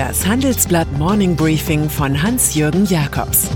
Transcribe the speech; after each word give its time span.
Das 0.00 0.26
Handelsblatt 0.26 0.90
Morning 0.92 1.36
Briefing 1.36 1.90
von 1.90 2.22
Hans-Jürgen 2.22 2.86
Jakobs 2.86 3.50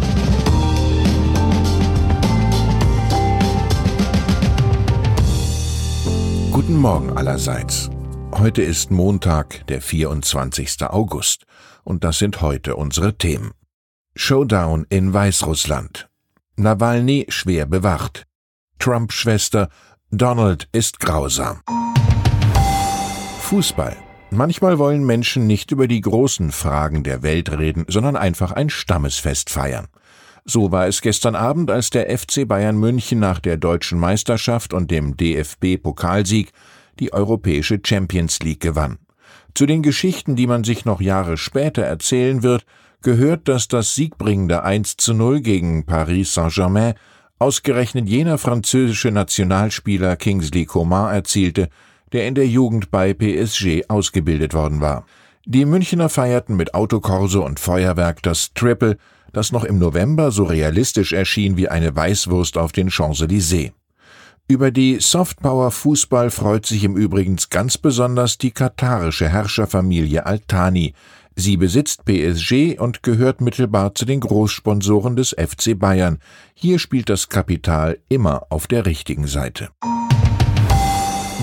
Guten 6.52 6.76
Morgen 6.76 7.16
allerseits. 7.16 7.88
Heute 8.32 8.60
ist 8.60 8.90
Montag, 8.90 9.66
der 9.68 9.80
24. 9.80 10.82
August, 10.82 11.46
und 11.82 12.04
das 12.04 12.18
sind 12.18 12.42
heute 12.42 12.76
unsere 12.76 13.16
Themen. 13.16 13.52
Showdown 14.14 14.84
in 14.90 15.14
Weißrussland. 15.14 16.10
Nawalny 16.56 17.24
schwer 17.30 17.64
bewacht. 17.64 18.26
Trump-Schwester 18.78 19.70
Donald 20.10 20.68
ist 20.72 21.00
grausam. 21.00 21.62
Fußball. 23.40 23.96
Manchmal 24.30 24.78
wollen 24.78 25.04
Menschen 25.04 25.46
nicht 25.46 25.70
über 25.70 25.86
die 25.86 26.00
großen 26.00 26.50
Fragen 26.50 27.04
der 27.04 27.22
Welt 27.22 27.50
reden, 27.50 27.84
sondern 27.88 28.16
einfach 28.16 28.52
ein 28.52 28.70
Stammesfest 28.70 29.50
feiern. 29.50 29.86
So 30.44 30.72
war 30.72 30.86
es 30.86 31.00
gestern 31.00 31.36
Abend, 31.36 31.70
als 31.70 31.90
der 31.90 32.16
FC 32.18 32.46
Bayern 32.46 32.76
München 32.76 33.18
nach 33.18 33.38
der 33.38 33.56
deutschen 33.56 33.98
Meisterschaft 33.98 34.74
und 34.74 34.90
dem 34.90 35.16
DFB-Pokalsieg 35.16 36.50
die 36.98 37.12
Europäische 37.12 37.80
Champions 37.82 38.40
League 38.40 38.60
gewann. 38.60 38.98
Zu 39.54 39.66
den 39.66 39.82
Geschichten, 39.82 40.36
die 40.36 40.46
man 40.46 40.64
sich 40.64 40.84
noch 40.84 41.00
Jahre 41.00 41.36
später 41.36 41.82
erzählen 41.82 42.42
wird, 42.42 42.66
gehört, 43.02 43.48
dass 43.48 43.68
das 43.68 43.94
siegbringende 43.94 44.64
1 44.64 44.96
zu 44.96 45.14
0 45.14 45.40
gegen 45.40 45.86
Paris 45.86 46.34
Saint-Germain 46.34 46.94
ausgerechnet 47.38 48.08
jener 48.08 48.38
französische 48.38 49.10
Nationalspieler 49.10 50.16
Kingsley 50.16 50.64
Coman 50.64 51.14
erzielte, 51.14 51.68
der 52.14 52.26
in 52.26 52.34
der 52.34 52.46
Jugend 52.46 52.90
bei 52.90 53.12
PSG 53.12 53.88
ausgebildet 53.88 54.54
worden 54.54 54.80
war. 54.80 55.04
Die 55.44 55.66
Münchner 55.66 56.08
feierten 56.08 56.56
mit 56.56 56.72
Autokorso 56.72 57.44
und 57.44 57.60
Feuerwerk 57.60 58.22
das 58.22 58.54
Triple, 58.54 58.96
das 59.32 59.52
noch 59.52 59.64
im 59.64 59.78
November 59.78 60.30
so 60.30 60.44
realistisch 60.44 61.12
erschien 61.12 61.58
wie 61.58 61.68
eine 61.68 61.94
Weißwurst 61.94 62.56
auf 62.56 62.72
den 62.72 62.88
Champs-Élysées. 62.88 63.72
Über 64.46 64.70
die 64.70 64.98
Softpower 65.00 65.70
Fußball 65.70 66.30
freut 66.30 66.66
sich 66.66 66.84
im 66.84 66.96
Übrigen 66.96 67.36
ganz 67.50 67.78
besonders 67.78 68.38
die 68.38 68.52
katarische 68.52 69.28
Herrscherfamilie 69.28 70.24
Altani. 70.24 70.94
Sie 71.34 71.56
besitzt 71.56 72.04
PSG 72.04 72.78
und 72.78 73.02
gehört 73.02 73.40
mittelbar 73.40 73.94
zu 73.94 74.04
den 74.04 74.20
Großsponsoren 74.20 75.16
des 75.16 75.30
FC 75.30 75.78
Bayern. 75.78 76.18
Hier 76.54 76.78
spielt 76.78 77.08
das 77.08 77.28
Kapital 77.28 77.98
immer 78.08 78.46
auf 78.50 78.66
der 78.66 78.86
richtigen 78.86 79.26
Seite. 79.26 79.70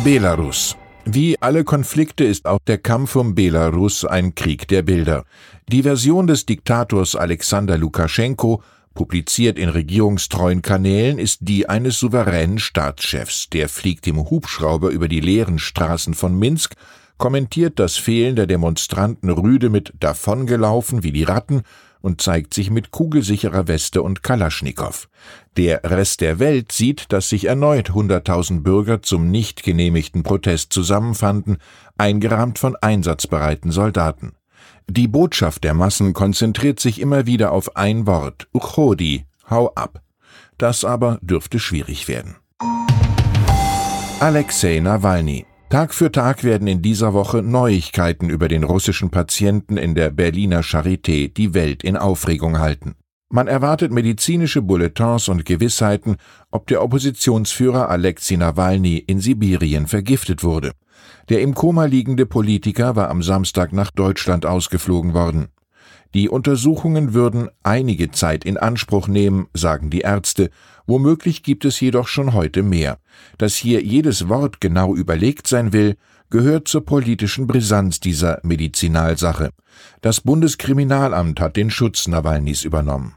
Belarus. 0.04 0.76
Wie 1.06 1.40
alle 1.44 1.64
Konflikte 1.64 2.24
ist 2.24 2.48
auch 2.48 2.58
der 2.66 2.80
Kampf 2.80 3.16
um 3.16 3.36
Belarus 3.36 4.04
ein 4.04 4.34
Krieg 4.34 4.68
der 4.68 4.82
Bilder. 4.82 5.26
Die 5.72 5.84
Version 5.84 6.26
des 6.26 6.48
Diktators 6.48 7.16
Alexander 7.16 7.78
Lukaschenko, 7.78 8.64
publiziert 8.96 9.60
in 9.60 9.70
regierungstreuen 9.70 10.64
Kanälen, 10.64 11.20
ist 11.20 11.42
die 11.42 11.70
eines 11.70 12.00
souveränen 12.00 12.58
Staatschefs. 12.58 13.50
Der 13.52 13.70
fliegt 13.70 14.08
im 14.08 14.28
Hubschrauber 14.28 14.90
über 14.90 15.08
die 15.08 15.20
leeren 15.20 15.60
Straßen 15.60 16.16
von 16.16 16.38
Minsk, 16.38 16.74
kommentiert 17.20 17.78
das 17.78 17.98
Fehlen 17.98 18.36
der 18.36 18.48
Demonstranten 18.48 19.30
rüde 19.30 19.70
mit 19.70 19.94
davongelaufen 20.00 21.04
wie 21.04 21.12
die 21.12 21.26
Ratten 21.26 21.62
und 22.02 22.22
zeigt 22.22 22.54
sich 22.54 22.70
mit 22.70 22.92
kugelsicherer 22.92 23.68
Weste 23.68 24.02
und 24.02 24.24
Kalaschnikow. 24.24 25.08
Der 25.58 25.82
Rest 25.84 26.22
der 26.22 26.40
Welt 26.40 26.72
sieht, 26.72 27.12
dass 27.12 27.30
sich 27.30 27.46
erneut 27.46 27.94
hunderttausend 27.94 28.64
Bürger 28.64 29.02
zum 29.02 29.30
nicht 29.30 29.64
genehmigten 29.64 30.24
Protest 30.24 30.74
zusammenfanden, 30.74 31.58
eingerahmt 31.98 32.60
von 32.60 32.76
einsatzbereiten 32.76 33.72
Soldaten. 33.72 34.34
Die 34.90 35.08
Botschaft 35.08 35.64
der 35.64 35.74
Massen 35.74 36.14
konzentriert 36.14 36.80
sich 36.80 37.00
immer 37.00 37.26
wieder 37.26 37.52
auf 37.52 37.76
ein 37.76 38.08
Wort, 38.08 38.48
Uchodi, 38.54 39.26
hau 39.50 39.72
ab. 39.76 40.02
Das 40.58 40.84
aber 40.84 41.20
dürfte 41.22 41.60
schwierig 41.60 42.08
werden. 42.08 42.36
Alexei 44.20 44.80
Nawalny 44.80 45.46
Tag 45.72 45.94
für 45.94 46.12
Tag 46.12 46.44
werden 46.44 46.68
in 46.68 46.82
dieser 46.82 47.14
Woche 47.14 47.42
Neuigkeiten 47.42 48.30
über 48.30 48.50
den 48.50 48.66
russischen 48.66 49.10
Patienten 49.10 49.78
in 49.78 49.96
der 49.96 50.10
Berliner 50.10 50.64
Charité 50.64 51.34
die 51.34 51.54
Welt 51.54 51.82
in 51.86 51.96
Aufregung 51.96 52.60
halten. 52.60 52.96
Man 53.30 53.48
erwartet 53.48 53.94
medizinische 53.94 54.62
Bulletins 54.62 55.30
und 55.30 55.46
Gewissheiten, 55.46 56.18
ob 56.52 56.68
der 56.68 56.84
Oppositionsführer 56.84 57.88
Alexei 57.88 58.36
Nawalny 58.36 58.98
in 58.98 59.22
Sibirien 59.22 59.88
vergiftet 59.88 60.44
wurde. 60.44 60.74
Der 61.30 61.40
im 61.40 61.56
Koma 61.56 61.86
liegende 61.86 62.26
Politiker 62.26 62.98
war 62.98 63.10
am 63.10 63.24
Samstag 63.24 63.72
nach 63.72 63.92
Deutschland 63.92 64.46
ausgeflogen 64.46 65.14
worden. 65.14 65.48
Die 66.14 66.28
Untersuchungen 66.28 67.14
würden 67.14 67.50
einige 67.64 68.12
Zeit 68.12 68.44
in 68.44 68.58
Anspruch 68.58 69.08
nehmen, 69.08 69.48
sagen 69.54 69.90
die 69.90 70.02
Ärzte, 70.02 70.50
womöglich 70.86 71.42
gibt 71.42 71.64
es 71.64 71.80
jedoch 71.80 72.08
schon 72.08 72.34
heute 72.34 72.64
mehr. 72.64 72.98
Dass 73.38 73.56
hier 73.56 73.82
jedes 73.82 74.28
Wort 74.28 74.60
genau 74.60 74.94
überlegt 74.94 75.48
sein 75.48 75.72
will, 75.72 75.96
gehört 76.30 76.68
zur 76.68 76.86
politischen 76.86 77.48
Brisanz 77.48 78.00
dieser 78.00 78.40
Medizinalsache. 78.44 79.52
Das 80.02 80.22
Bundeskriminalamt 80.22 81.40
hat 81.40 81.56
den 81.56 81.70
Schutz 81.70 82.08
Nawalnys 82.08 82.64
übernommen. 82.64 83.16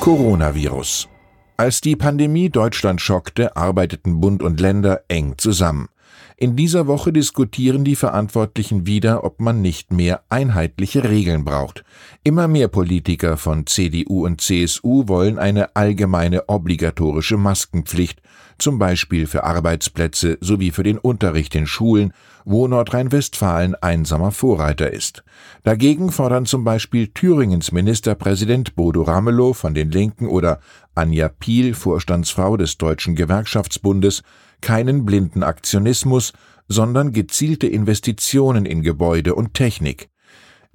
Coronavirus. 0.00 1.08
Als 1.56 1.80
die 1.80 1.96
Pandemie 1.96 2.50
Deutschland 2.50 3.00
schockte, 3.00 3.56
arbeiteten 3.56 4.20
Bund 4.20 4.42
und 4.42 4.60
Länder 4.60 5.02
eng 5.08 5.34
zusammen. 5.38 5.88
In 6.36 6.56
dieser 6.56 6.88
Woche 6.88 7.12
diskutieren 7.12 7.84
die 7.84 7.94
Verantwortlichen 7.94 8.86
wieder, 8.86 9.22
ob 9.22 9.40
man 9.40 9.62
nicht 9.62 9.92
mehr 9.92 10.24
einheitliche 10.30 11.08
Regeln 11.08 11.44
braucht. 11.44 11.84
Immer 12.24 12.48
mehr 12.48 12.66
Politiker 12.66 13.36
von 13.36 13.66
CDU 13.66 14.24
und 14.24 14.40
CSU 14.40 15.06
wollen 15.06 15.38
eine 15.38 15.76
allgemeine 15.76 16.48
obligatorische 16.48 17.36
Maskenpflicht, 17.36 18.20
zum 18.58 18.78
Beispiel 18.78 19.26
für 19.26 19.44
Arbeitsplätze 19.44 20.38
sowie 20.40 20.70
für 20.70 20.82
den 20.82 20.98
Unterricht 20.98 21.54
in 21.54 21.66
Schulen, 21.66 22.12
wo 22.44 22.68
Nordrhein-Westfalen 22.68 23.74
einsamer 23.74 24.30
Vorreiter 24.30 24.92
ist. 24.92 25.24
Dagegen 25.62 26.10
fordern 26.12 26.46
zum 26.46 26.64
Beispiel 26.64 27.08
Thüringens 27.08 27.72
Ministerpräsident 27.72 28.74
Bodo 28.74 29.02
Ramelow 29.02 29.54
von 29.54 29.74
den 29.74 29.90
Linken 29.90 30.28
oder 30.28 30.60
Anja 30.94 31.28
Piel, 31.28 31.74
Vorstandsfrau 31.74 32.56
des 32.56 32.78
Deutschen 32.78 33.14
Gewerkschaftsbundes, 33.14 34.22
keinen 34.60 35.04
blinden 35.04 35.42
Aktionismus, 35.42 36.32
sondern 36.68 37.12
gezielte 37.12 37.66
Investitionen 37.66 38.66
in 38.66 38.82
Gebäude 38.82 39.34
und 39.34 39.54
Technik. 39.54 40.08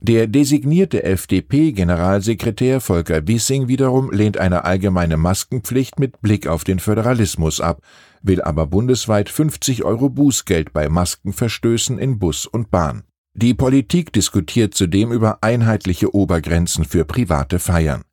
Der 0.01 0.27
designierte 0.27 1.03
FDP-Generalsekretär 1.03 2.79
Volker 2.79 3.27
Wissing 3.27 3.67
wiederum 3.67 4.11
lehnt 4.11 4.37
eine 4.37 4.63
allgemeine 4.63 5.17
Maskenpflicht 5.17 5.99
mit 5.99 6.21
Blick 6.21 6.47
auf 6.47 6.63
den 6.63 6.79
Föderalismus 6.79 7.59
ab, 7.59 7.81
will 8.21 8.41
aber 8.41 8.65
bundesweit 8.65 9.27
50 9.27 9.83
Euro 9.83 10.09
Bußgeld 10.09 10.71
bei 10.71 10.87
Maskenverstößen 10.87 11.99
in 11.99 12.17
Bus 12.17 12.45
und 12.45 12.71
Bahn. 12.71 13.03
Die 13.33 13.53
Politik 13.53 14.13
diskutiert 14.13 14.73
zudem 14.73 15.11
über 15.11 15.39
einheitliche 15.41 16.15
Obergrenzen 16.15 16.85
für 16.85 17.03
private 17.03 17.59
Feiern. 17.59 18.03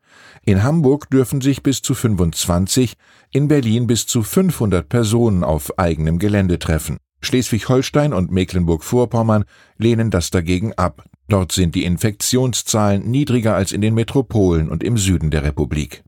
In 0.42 0.64
Hamburg 0.64 1.08
dürfen 1.10 1.40
sich 1.40 1.62
bis 1.62 1.82
zu 1.82 1.94
25, 1.94 2.96
in 3.30 3.46
Berlin 3.46 3.86
bis 3.86 4.08
zu 4.08 4.24
500 4.24 4.88
Personen 4.88 5.44
auf 5.44 5.78
eigenem 5.78 6.18
Gelände 6.18 6.58
treffen. 6.58 6.98
Schleswig-Holstein 7.20 8.12
und 8.12 8.32
Mecklenburg-Vorpommern 8.32 9.44
lehnen 9.78 10.10
das 10.10 10.30
dagegen 10.30 10.72
ab. 10.74 11.04
Dort 11.28 11.52
sind 11.52 11.74
die 11.74 11.84
Infektionszahlen 11.84 13.10
niedriger 13.10 13.54
als 13.54 13.72
in 13.72 13.80
den 13.80 13.94
Metropolen 13.94 14.68
und 14.68 14.84
im 14.84 14.96
Süden 14.96 15.30
der 15.30 15.42
Republik. 15.42 16.04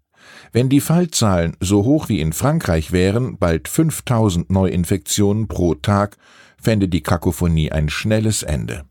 Wenn 0.53 0.69
die 0.69 0.81
Fallzahlen 0.81 1.57
so 1.61 1.85
hoch 1.85 2.09
wie 2.09 2.21
in 2.21 2.33
Frankreich 2.33 2.93
wären, 2.93 3.39
bald 3.39 3.69
5000 3.69 4.51
Neuinfektionen 4.51 5.49
pro 5.49 5.75
Tag, 5.75 6.17
fände 6.61 6.89
die 6.89 7.03
Kakophonie 7.03 7.73
ein 7.73 7.89
schnelles 7.89 8.43
Ende. 8.43 8.85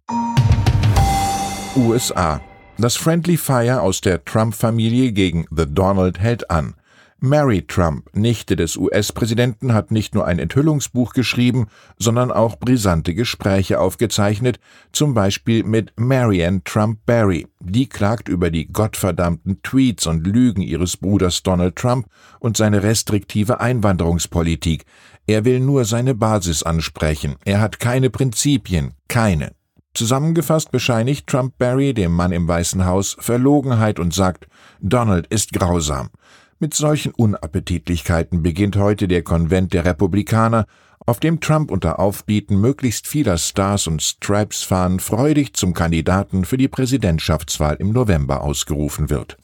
USA 1.75 2.41
das 2.79 2.95
Friendly 2.95 3.37
Fire 3.37 3.81
aus 3.81 4.01
der 4.01 4.23
Trump-Familie 4.23 5.11
gegen 5.11 5.47
The 5.49 5.65
Donald 5.67 6.19
hält 6.19 6.51
an. 6.51 6.75
Mary 7.19 7.63
Trump, 7.63 8.09
Nichte 8.13 8.55
des 8.55 8.77
US-Präsidenten, 8.77 9.73
hat 9.73 9.89
nicht 9.89 10.13
nur 10.13 10.27
ein 10.27 10.37
Enthüllungsbuch 10.37 11.13
geschrieben, 11.13 11.67
sondern 11.97 12.31
auch 12.31 12.57
brisante 12.59 13.15
Gespräche 13.15 13.79
aufgezeichnet, 13.79 14.59
zum 14.91 15.15
Beispiel 15.15 15.63
mit 15.63 15.93
Marianne 15.95 16.61
Trump 16.63 16.99
Barry. 17.07 17.47
Die 17.59 17.89
klagt 17.89 18.29
über 18.29 18.51
die 18.51 18.67
gottverdammten 18.67 19.63
Tweets 19.63 20.05
und 20.05 20.27
Lügen 20.27 20.61
ihres 20.61 20.97
Bruders 20.97 21.41
Donald 21.41 21.75
Trump 21.75 22.05
und 22.39 22.55
seine 22.55 22.83
restriktive 22.83 23.59
Einwanderungspolitik. 23.59 24.85
Er 25.25 25.43
will 25.43 25.59
nur 25.59 25.85
seine 25.85 26.13
Basis 26.13 26.61
ansprechen. 26.61 27.35
Er 27.45 27.61
hat 27.61 27.79
keine 27.79 28.11
Prinzipien, 28.11 28.93
keine. 29.07 29.53
Zusammengefasst 29.95 30.69
bescheinigt 30.69 31.25
Trump 31.25 31.57
Barry, 31.57 31.95
dem 31.95 32.11
Mann 32.11 32.31
im 32.31 32.47
Weißen 32.47 32.85
Haus, 32.85 33.17
Verlogenheit 33.19 33.99
und 33.99 34.13
sagt, 34.13 34.47
Donald 34.79 35.25
ist 35.27 35.53
grausam. 35.53 36.09
Mit 36.59 36.73
solchen 36.73 37.11
Unappetitlichkeiten 37.11 38.41
beginnt 38.41 38.77
heute 38.77 39.07
der 39.07 39.21
Konvent 39.21 39.73
der 39.73 39.85
Republikaner, 39.85 40.65
auf 41.05 41.19
dem 41.19 41.39
Trump 41.39 41.69
unter 41.69 41.99
Aufbieten 41.99 42.59
möglichst 42.59 43.05
vieler 43.05 43.37
Stars 43.37 43.85
und 43.85 44.01
Stripes-Fahnen 44.01 44.99
freudig 44.99 45.53
zum 45.53 45.75
Kandidaten 45.75 46.45
für 46.45 46.57
die 46.57 46.67
Präsidentschaftswahl 46.67 47.75
im 47.75 47.91
November 47.91 48.41
ausgerufen 48.41 49.11
wird. 49.11 49.37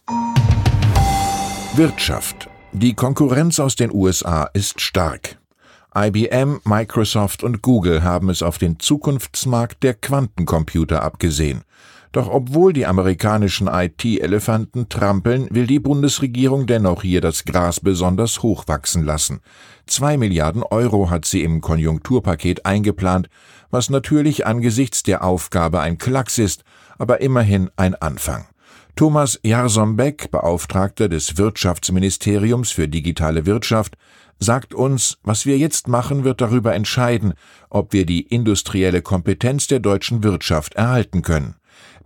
Wirtschaft. 1.76 2.50
Die 2.72 2.96
Konkurrenz 2.96 3.60
aus 3.60 3.76
den 3.76 3.94
USA 3.94 4.50
ist 4.54 4.82
stark. 4.82 5.38
IBM, 5.96 6.62
Microsoft 6.66 7.44
und 7.44 7.62
Google 7.62 8.02
haben 8.02 8.32
es 8.32 8.42
auf 8.42 8.58
den 8.58 8.80
Zukunftsmarkt 8.80 9.84
der 9.84 9.94
Quantencomputer 9.94 11.04
abgesehen. 11.04 11.62
Doch 12.14 12.30
obwohl 12.30 12.74
die 12.74 12.86
amerikanischen 12.86 13.68
IT-Elefanten 13.68 14.88
trampeln, 14.88 15.48
will 15.50 15.66
die 15.66 15.80
Bundesregierung 15.80 16.68
dennoch 16.68 17.02
hier 17.02 17.22
das 17.22 17.44
Gras 17.44 17.80
besonders 17.80 18.44
hoch 18.44 18.68
wachsen 18.68 19.04
lassen. 19.04 19.42
Zwei 19.88 20.16
Milliarden 20.18 20.62
Euro 20.62 21.10
hat 21.10 21.26
sie 21.26 21.42
im 21.42 21.60
Konjunkturpaket 21.60 22.68
eingeplant, 22.68 23.30
was 23.72 23.90
natürlich 23.90 24.46
angesichts 24.46 25.02
der 25.02 25.24
Aufgabe 25.24 25.80
ein 25.80 25.98
Klacks 25.98 26.38
ist, 26.38 26.64
aber 27.00 27.20
immerhin 27.22 27.72
ein 27.78 27.96
Anfang. 27.96 28.46
Thomas 28.96 29.40
Jarsombeck, 29.44 30.30
Beauftragter 30.30 31.10
des 31.10 31.40
Wirtschaftsministeriums 31.40 32.70
für 32.70 32.88
digitale 32.88 33.48
Wirtschaft, 33.48 33.98
sagt 34.38 34.76
uns, 34.76 35.18
was 35.24 35.48
wir 35.48 35.58
jetzt 35.58 35.88
machen, 35.88 36.24
wird 36.24 36.42
darüber 36.42 36.76
entscheiden, 36.76 37.34
ob 37.72 37.92
wir 37.92 38.06
die 38.06 38.22
industrielle 38.22 39.02
Kompetenz 39.02 39.66
der 39.66 39.80
deutschen 39.80 40.24
Wirtschaft 40.24 40.76
erhalten 40.76 41.24
können. 41.24 41.56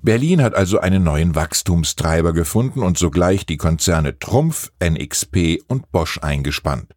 Berlin 0.02 0.42
hat 0.42 0.56
also 0.56 0.80
einen 0.80 1.04
neuen 1.04 1.36
Wachstumstreiber 1.36 2.34
gefunden 2.34 2.84
und 2.84 2.98
sogleich 2.98 3.46
die 3.46 3.58
Konzerne 3.58 4.20
Trumpf, 4.20 4.72
NXP 4.84 5.62
und 5.68 5.92
Bosch 5.92 6.20
eingespannt. 6.22 6.94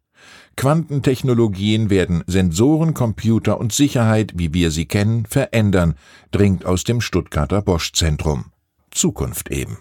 Quantentechnologien 0.55 1.89
werden 1.89 2.23
Sensoren, 2.27 2.93
Computer 2.93 3.59
und 3.59 3.71
Sicherheit, 3.73 4.33
wie 4.35 4.53
wir 4.53 4.69
sie 4.69 4.85
kennen, 4.85 5.25
verändern, 5.25 5.95
dringt 6.31 6.65
aus 6.65 6.83
dem 6.83 7.01
Stuttgarter 7.01 7.61
Bosch 7.61 7.93
Zentrum. 7.93 8.51
Zukunft 8.91 9.49
eben. 9.49 9.77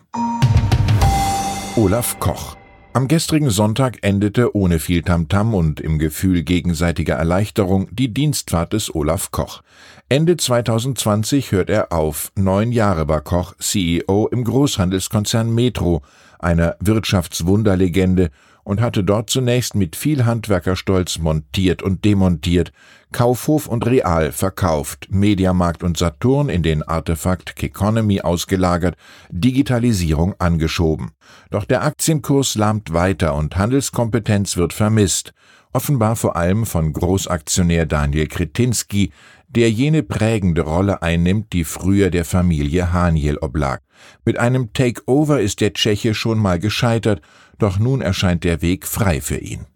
Olaf 1.76 2.18
Koch 2.20 2.56
am 2.92 3.08
gestrigen 3.08 3.50
Sonntag 3.50 3.98
endete 4.02 4.56
ohne 4.56 4.78
viel 4.78 5.02
Tamtam 5.02 5.54
und 5.54 5.80
im 5.80 5.98
Gefühl 5.98 6.42
gegenseitiger 6.42 7.14
Erleichterung 7.14 7.88
die 7.92 8.12
Dienstfahrt 8.12 8.72
des 8.72 8.94
Olaf 8.94 9.30
Koch. 9.30 9.62
Ende 10.08 10.36
2020 10.36 11.52
hört 11.52 11.70
er 11.70 11.92
auf. 11.92 12.32
Neun 12.34 12.72
Jahre 12.72 13.08
war 13.08 13.20
Koch 13.20 13.54
CEO 13.58 14.28
im 14.32 14.42
Großhandelskonzern 14.42 15.54
Metro, 15.54 16.02
einer 16.40 16.76
Wirtschaftswunderlegende, 16.80 18.30
und 18.64 18.80
hatte 18.80 19.04
dort 19.04 19.30
zunächst 19.30 19.74
mit 19.74 19.96
viel 19.96 20.24
Handwerkerstolz 20.24 21.18
montiert 21.18 21.82
und 21.82 22.04
demontiert, 22.04 22.72
Kaufhof 23.12 23.66
und 23.66 23.86
Real 23.86 24.30
verkauft, 24.30 25.08
Mediamarkt 25.10 25.82
und 25.82 25.98
Saturn 25.98 26.48
in 26.48 26.62
den 26.62 26.82
Artefakt 26.82 27.60
Economy 27.62 28.20
ausgelagert, 28.20 28.96
Digitalisierung 29.30 30.34
angeschoben. 30.38 31.10
Doch 31.50 31.64
der 31.64 31.82
Aktienkurs 31.82 32.54
lahmt 32.54 32.92
weiter 32.92 33.34
und 33.34 33.56
Handelskompetenz 33.56 34.56
wird 34.56 34.72
vermisst, 34.72 35.32
offenbar 35.72 36.16
vor 36.16 36.36
allem 36.36 36.66
von 36.66 36.92
Großaktionär 36.92 37.86
Daniel 37.86 38.26
Kretinsky, 38.26 39.12
der 39.54 39.70
jene 39.70 40.02
prägende 40.02 40.62
Rolle 40.62 41.02
einnimmt, 41.02 41.52
die 41.52 41.64
früher 41.64 42.10
der 42.10 42.24
Familie 42.24 42.92
Haniel 42.92 43.38
oblag. 43.38 43.80
Mit 44.24 44.38
einem 44.38 44.72
Takeover 44.72 45.40
ist 45.40 45.60
der 45.60 45.72
Tscheche 45.72 46.14
schon 46.14 46.38
mal 46.38 46.58
gescheitert, 46.58 47.20
doch 47.58 47.78
nun 47.78 48.00
erscheint 48.00 48.44
der 48.44 48.62
Weg 48.62 48.86
frei 48.86 49.20
für 49.20 49.38
ihn. 49.38 49.66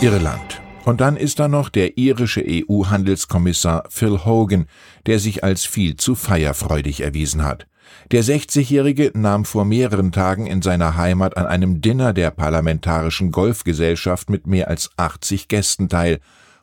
Irland 0.00 0.60
und 0.84 1.02
dann 1.02 1.18
ist 1.18 1.38
da 1.38 1.48
noch 1.48 1.68
der 1.68 1.98
irische 1.98 2.42
EU-Handelskommissar 2.46 3.84
Phil 3.90 4.24
Hogan, 4.24 4.66
der 5.04 5.18
sich 5.18 5.44
als 5.44 5.66
viel 5.66 5.96
zu 5.96 6.14
feierfreudig 6.14 7.02
erwiesen 7.02 7.44
hat. 7.44 7.66
Der 8.10 8.24
60-Jährige 8.24 9.12
nahm 9.14 9.44
vor 9.44 9.66
mehreren 9.66 10.12
Tagen 10.12 10.46
in 10.46 10.62
seiner 10.62 10.96
Heimat 10.96 11.36
an 11.36 11.46
einem 11.46 11.82
Dinner 11.82 12.14
der 12.14 12.30
Parlamentarischen 12.30 13.32
Golfgesellschaft 13.32 14.30
mit 14.30 14.46
mehr 14.46 14.68
als 14.68 14.90
80 14.96 15.48
Gästen 15.48 15.90
teil, 15.90 16.20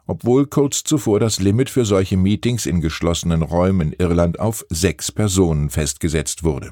obwohl 0.07 0.48
kurz 0.48 0.84
zuvor 0.84 1.19
das 1.19 1.40
Limit 1.40 1.69
für 1.69 1.86
solche 1.86 2.18
Meetings 2.18 2.66
in 2.66 2.81
geschlossenen 2.81 3.42
Räumen 3.42 3.94
in 3.94 4.00
Irland 4.00 4.40
auf 4.40 4.66
sechs 4.69 5.12
Personen 5.12 5.69
festgesetzt 5.69 6.44
wurde. 6.44 6.72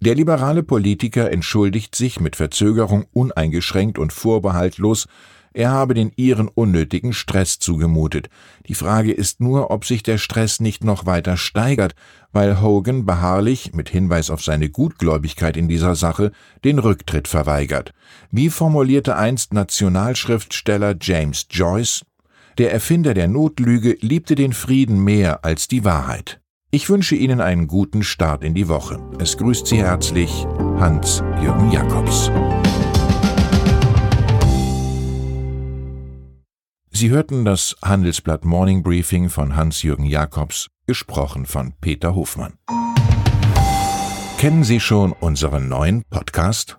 Der 0.00 0.14
liberale 0.14 0.62
Politiker 0.62 1.30
entschuldigt 1.30 1.94
sich 1.94 2.20
mit 2.20 2.36
Verzögerung 2.36 3.04
uneingeschränkt 3.12 3.98
und 3.98 4.12
vorbehaltlos, 4.12 5.06
er 5.52 5.70
habe 5.70 5.94
den 5.94 6.12
Iren 6.14 6.48
unnötigen 6.48 7.12
Stress 7.12 7.58
zugemutet. 7.58 8.30
Die 8.68 8.74
Frage 8.74 9.12
ist 9.12 9.40
nur, 9.40 9.70
ob 9.70 9.84
sich 9.84 10.04
der 10.04 10.16
Stress 10.16 10.60
nicht 10.60 10.84
noch 10.84 11.06
weiter 11.06 11.36
steigert, 11.36 11.94
weil 12.32 12.62
Hogan 12.62 13.04
beharrlich, 13.04 13.74
mit 13.74 13.88
Hinweis 13.88 14.30
auf 14.30 14.44
seine 14.44 14.70
Gutgläubigkeit 14.70 15.56
in 15.56 15.66
dieser 15.66 15.96
Sache, 15.96 16.30
den 16.62 16.78
Rücktritt 16.78 17.26
verweigert. 17.26 17.92
Wie 18.30 18.48
formulierte 18.48 19.16
einst 19.16 19.52
Nationalschriftsteller 19.52 20.94
James 21.00 21.46
Joyce, 21.50 22.04
der 22.58 22.72
Erfinder 22.72 23.14
der 23.14 23.28
Notlüge 23.28 23.96
liebte 24.00 24.34
den 24.34 24.52
Frieden 24.52 25.02
mehr 25.02 25.44
als 25.44 25.68
die 25.68 25.84
Wahrheit. 25.84 26.40
Ich 26.72 26.88
wünsche 26.88 27.16
Ihnen 27.16 27.40
einen 27.40 27.66
guten 27.66 28.02
Start 28.02 28.44
in 28.44 28.54
die 28.54 28.68
Woche. 28.68 29.00
Es 29.18 29.36
grüßt 29.36 29.66
Sie 29.66 29.78
herzlich 29.78 30.46
Hans-Jürgen 30.78 31.72
Jakobs. 31.72 32.30
Sie 36.90 37.10
hörten 37.10 37.44
das 37.44 37.76
Handelsblatt 37.82 38.44
Morning 38.44 38.82
Briefing 38.82 39.30
von 39.30 39.56
Hans-Jürgen 39.56 40.04
Jakobs, 40.04 40.68
gesprochen 40.86 41.46
von 41.46 41.72
Peter 41.80 42.14
Hofmann. 42.14 42.54
Kennen 44.38 44.64
Sie 44.64 44.80
schon 44.80 45.12
unseren 45.12 45.68
neuen 45.68 46.04
Podcast? 46.04 46.78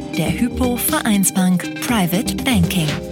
der 0.17 0.31
Hypo 0.31 0.75
Vereinsbank 0.75 1.81
Private 1.81 2.35
Banking. 2.43 3.10